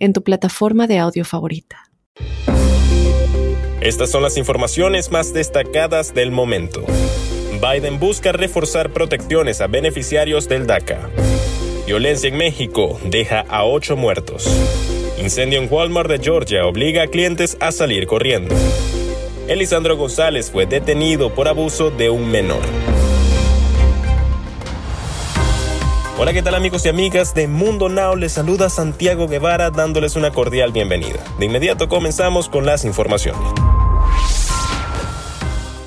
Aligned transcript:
en 0.00 0.12
tu 0.12 0.22
plataforma 0.22 0.88
de 0.88 0.98
audio 0.98 1.24
favorita. 1.24 1.90
Estas 3.80 4.10
son 4.10 4.22
las 4.22 4.36
informaciones 4.36 5.10
más 5.10 5.32
destacadas 5.32 6.12
del 6.12 6.32
momento. 6.32 6.84
Biden 7.62 7.98
busca 7.98 8.32
reforzar 8.32 8.90
protecciones 8.92 9.60
a 9.60 9.68
beneficiarios 9.68 10.48
del 10.48 10.66
DACA. 10.66 11.08
Violencia 11.86 12.28
en 12.28 12.36
México 12.36 12.98
deja 13.04 13.40
a 13.40 13.64
ocho 13.64 13.96
muertos. 13.96 14.48
Incendio 15.18 15.60
en 15.60 15.68
Walmart 15.70 16.10
de 16.10 16.18
Georgia 16.18 16.66
obliga 16.66 17.04
a 17.04 17.06
clientes 17.06 17.56
a 17.60 17.72
salir 17.72 18.06
corriendo. 18.06 18.54
Elisandro 19.48 19.96
González 19.96 20.50
fue 20.50 20.66
detenido 20.66 21.34
por 21.34 21.48
abuso 21.48 21.90
de 21.90 22.08
un 22.10 22.30
menor. 22.30 22.62
Hola, 26.22 26.34
¿qué 26.34 26.42
tal 26.42 26.54
amigos 26.54 26.84
y 26.84 26.90
amigas 26.90 27.32
de 27.32 27.48
Mundo 27.48 27.88
Now? 27.88 28.14
Les 28.14 28.32
saluda 28.32 28.68
Santiago 28.68 29.26
Guevara 29.26 29.70
dándoles 29.70 30.16
una 30.16 30.30
cordial 30.32 30.70
bienvenida. 30.70 31.24
De 31.38 31.46
inmediato 31.46 31.88
comenzamos 31.88 32.50
con 32.50 32.66
las 32.66 32.84
informaciones. 32.84 33.40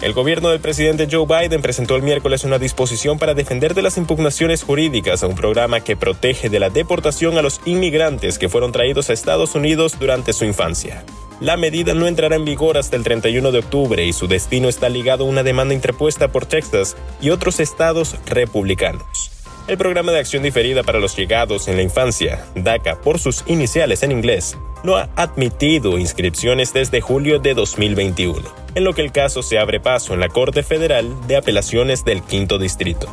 El 0.02 0.14
gobierno 0.14 0.50
del 0.50 0.60
presidente 0.60 1.08
Joe 1.10 1.28
Biden 1.28 1.62
presentó 1.62 1.96
el 1.96 2.02
miércoles 2.02 2.46
una 2.46 2.58
disposición 2.58 3.20
para 3.20 3.36
defender 3.36 3.76
de 3.76 3.84
las 3.84 4.00
impugnaciones 4.00 4.64
jurídicas 4.64 5.22
a 5.22 5.28
un 5.28 5.36
programa 5.36 5.82
que 5.82 5.96
protege 5.96 6.50
de 6.50 6.60
la 6.60 6.72
deportación 6.72 7.38
a 7.38 7.44
los 7.44 7.62
inmigrantes 7.66 8.40
que 8.40 8.50
fueron 8.50 8.72
traídos 8.72 9.12
a 9.12 9.14
Estados 9.14 9.54
Unidos 9.54 10.00
durante 10.00 10.34
su 10.34 10.46
infancia. 10.46 11.06
La 11.42 11.58
medida 11.58 11.94
no 11.94 12.08
entrará 12.08 12.38
en 12.38 12.46
vigor 12.46 12.80
hasta 12.80 12.96
el 12.96 13.04
31 13.04 13.52
de 13.52 13.60
octubre 13.60 14.04
y 14.04 14.14
su 14.14 14.28
destino 14.28 14.68
está 14.68 14.90
ligado 14.90 15.26
a 15.26 15.28
una 15.28 15.44
demanda 15.44 15.76
interpuesta 15.76 16.32
por 16.32 16.48
Texas 16.48 16.98
y 17.22 17.30
otros 17.30 17.60
estados 17.60 18.16
republicanos. 18.26 19.33
El 19.66 19.78
programa 19.78 20.12
de 20.12 20.20
acción 20.20 20.44
diferida 20.44 20.84
para 20.84 21.00
los 21.00 21.16
llegados 21.16 21.70
en 21.70 21.78
la 21.78 21.84
infancia, 21.84 22.46
DACA 22.54 23.00
por 23.00 23.18
sus 23.18 23.46
iniciales 23.48 24.04
en 24.04 24.12
inglés, 24.12 24.58
no 24.84 24.98
ha 24.98 25.10
admitido 25.16 25.98
inscripciones 25.98 26.74
desde 26.74 27.00
julio 27.00 27.40
de 27.40 27.54
2021, 27.54 28.42
en 28.76 28.84
lo 28.84 28.94
que 28.94 29.02
el 29.02 29.14
caso 29.14 29.42
se 29.42 29.60
abre 29.60 29.80
paso 29.80 30.14
en 30.14 30.20
la 30.20 30.28
Corte 30.28 30.64
Federal 30.64 31.16
de 31.28 31.38
Apelaciones 31.38 32.04
del 32.04 32.22
Quinto 32.24 32.58
Distrito. 32.58 33.08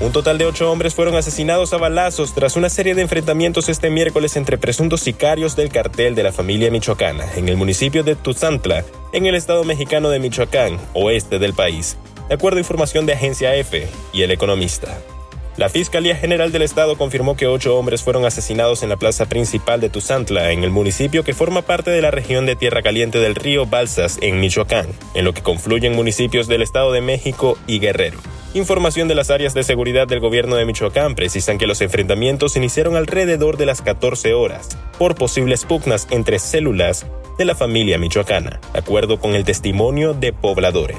Un 0.00 0.10
total 0.10 0.38
de 0.38 0.46
ocho 0.46 0.72
hombres 0.72 0.96
fueron 0.96 1.14
asesinados 1.14 1.72
a 1.72 1.76
balazos 1.76 2.34
tras 2.34 2.56
una 2.56 2.68
serie 2.68 2.96
de 2.96 3.02
enfrentamientos 3.02 3.68
este 3.68 3.90
miércoles 3.90 4.36
entre 4.36 4.58
presuntos 4.58 5.02
sicarios 5.02 5.54
del 5.54 5.68
cartel 5.68 6.16
de 6.16 6.24
la 6.24 6.32
familia 6.32 6.72
michoacana 6.72 7.24
en 7.36 7.48
el 7.48 7.56
municipio 7.56 8.02
de 8.02 8.16
Tuzantla, 8.16 8.84
en 9.12 9.26
el 9.26 9.36
estado 9.36 9.62
mexicano 9.62 10.10
de 10.10 10.18
Michoacán, 10.18 10.80
oeste 10.94 11.38
del 11.38 11.54
país, 11.54 11.96
de 12.28 12.34
acuerdo 12.34 12.58
a 12.58 12.60
información 12.60 13.06
de 13.06 13.14
Agencia 13.14 13.54
F 13.56 13.86
y 14.12 14.22
El 14.22 14.30
Economista. 14.30 14.98
La 15.58 15.68
Fiscalía 15.68 16.16
General 16.16 16.50
del 16.50 16.62
Estado 16.62 16.96
confirmó 16.96 17.36
que 17.36 17.46
ocho 17.46 17.76
hombres 17.76 18.02
fueron 18.02 18.24
asesinados 18.24 18.82
en 18.82 18.88
la 18.88 18.96
plaza 18.96 19.26
principal 19.26 19.82
de 19.82 19.90
Tuzantla, 19.90 20.50
en 20.50 20.64
el 20.64 20.70
municipio 20.70 21.24
que 21.24 21.34
forma 21.34 21.60
parte 21.60 21.90
de 21.90 22.00
la 22.00 22.10
región 22.10 22.46
de 22.46 22.56
Tierra 22.56 22.80
Caliente 22.80 23.18
del 23.18 23.34
río 23.34 23.66
Balsas, 23.66 24.18
en 24.22 24.40
Michoacán, 24.40 24.86
en 25.14 25.26
lo 25.26 25.34
que 25.34 25.42
confluyen 25.42 25.94
municipios 25.94 26.48
del 26.48 26.62
Estado 26.62 26.90
de 26.90 27.02
México 27.02 27.58
y 27.66 27.80
Guerrero. 27.80 28.18
Información 28.54 29.08
de 29.08 29.14
las 29.14 29.30
áreas 29.30 29.52
de 29.52 29.62
seguridad 29.62 30.06
del 30.06 30.20
gobierno 30.20 30.56
de 30.56 30.64
Michoacán 30.64 31.14
precisan 31.14 31.58
que 31.58 31.66
los 31.66 31.82
enfrentamientos 31.82 32.56
iniciaron 32.56 32.96
alrededor 32.96 33.58
de 33.58 33.66
las 33.66 33.82
14 33.82 34.32
horas, 34.32 34.70
por 34.98 35.16
posibles 35.16 35.66
pugnas 35.66 36.06
entre 36.10 36.38
células 36.38 37.06
de 37.36 37.44
la 37.44 37.54
familia 37.54 37.98
michoacana, 37.98 38.60
de 38.72 38.78
acuerdo 38.78 39.18
con 39.18 39.34
el 39.34 39.44
testimonio 39.44 40.14
de 40.14 40.32
pobladores. 40.32 40.98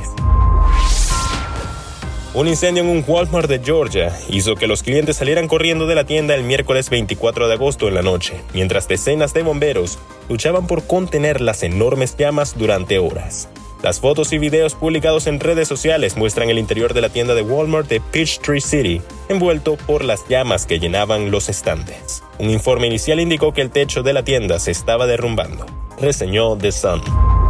Un 2.35 2.47
incendio 2.47 2.81
en 2.81 2.89
un 2.89 3.05
Walmart 3.07 3.47
de 3.47 3.59
Georgia 3.59 4.11
hizo 4.27 4.55
que 4.55 4.66
los 4.66 4.81
clientes 4.81 5.17
salieran 5.17 5.47
corriendo 5.47 5.85
de 5.85 5.94
la 5.94 6.05
tienda 6.05 6.33
el 6.33 6.44
miércoles 6.44 6.89
24 6.89 7.47
de 7.47 7.53
agosto 7.53 7.88
en 7.88 7.94
la 7.94 8.01
noche, 8.01 8.41
mientras 8.55 8.88
decenas 8.88 9.35
de 9.35 9.44
bomberos 9.44 9.99
luchaban 10.29 10.66
por 10.66 10.88
contener 10.88 11.41
las 11.41 11.61
enormes 11.61 12.17
llamas 12.17 12.57
durante 12.57 12.97
horas. 12.97 13.49
Las 13.83 13.99
fotos 13.99 14.33
y 14.33 14.39
videos 14.39 14.73
publicados 14.73 15.27
en 15.27 15.39
redes 15.39 15.67
sociales 15.67 16.17
muestran 16.17 16.49
el 16.49 16.57
interior 16.57 16.95
de 16.95 17.01
la 17.01 17.09
tienda 17.09 17.35
de 17.35 17.43
Walmart 17.43 17.88
de 17.88 18.01
Peachtree 18.01 18.61
City, 18.61 19.01
envuelto 19.29 19.77
por 19.85 20.03
las 20.03 20.27
llamas 20.27 20.66
que 20.66 20.79
llenaban 20.79 21.29
los 21.29 21.49
estantes. 21.49 22.23
Un 22.39 22.49
informe 22.49 22.88
inicial 22.88 23.19
indicó 23.19 23.53
que 23.53 23.61
el 23.61 23.69
techo 23.69 24.01
de 24.01 24.13
la 24.13 24.23
tienda 24.23 24.57
se 24.57 24.72
estaba 24.72 25.05
derrumbando, 25.05 25.67
reseñó 25.99 26.57
The 26.57 26.72
Sun. 26.72 27.42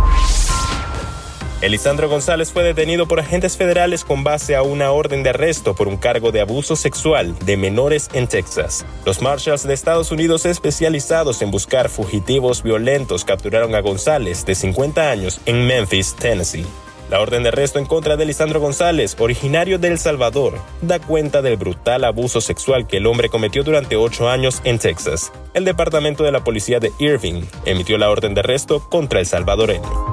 Elisandro 1.63 2.09
González 2.09 2.51
fue 2.51 2.61
detenido 2.61 3.07
por 3.07 3.21
agentes 3.21 3.55
federales 3.55 4.03
con 4.03 4.25
base 4.25 4.53
a 4.53 4.63
una 4.63 4.91
orden 4.91 5.23
de 5.23 5.29
arresto 5.29 5.73
por 5.73 5.87
un 5.87 5.95
cargo 5.95 6.33
de 6.33 6.41
abuso 6.41 6.75
sexual 6.75 7.39
de 7.45 7.55
menores 7.55 8.09
en 8.11 8.27
Texas. 8.27 8.85
Los 9.05 9.21
Marshals 9.21 9.63
de 9.63 9.73
Estados 9.73 10.11
Unidos 10.11 10.45
especializados 10.45 11.41
en 11.41 11.51
buscar 11.51 11.87
fugitivos 11.87 12.63
violentos 12.63 13.23
capturaron 13.23 13.75
a 13.75 13.79
González, 13.79 14.45
de 14.45 14.55
50 14.55 15.09
años, 15.09 15.39
en 15.45 15.65
Memphis, 15.65 16.17
Tennessee. 16.19 16.65
La 17.09 17.21
orden 17.21 17.43
de 17.43 17.49
arresto 17.49 17.79
en 17.79 17.85
contra 17.85 18.17
de 18.17 18.25
Lisandro 18.25 18.59
González, 18.59 19.15
originario 19.17 19.79
de 19.79 19.87
El 19.87 19.99
Salvador, 19.99 20.59
da 20.81 20.99
cuenta 20.99 21.41
del 21.41 21.55
brutal 21.55 22.03
abuso 22.03 22.41
sexual 22.41 22.87
que 22.87 22.97
el 22.97 23.07
hombre 23.07 23.29
cometió 23.29 23.63
durante 23.63 23.95
ocho 23.95 24.27
años 24.27 24.59
en 24.65 24.79
Texas. 24.79 25.31
El 25.53 25.63
Departamento 25.63 26.25
de 26.25 26.33
la 26.33 26.43
Policía 26.43 26.81
de 26.81 26.91
Irving 26.99 27.43
emitió 27.63 27.97
la 27.97 28.09
orden 28.09 28.33
de 28.33 28.41
arresto 28.41 28.81
contra 28.89 29.21
el 29.21 29.25
salvadoreño. 29.25 30.12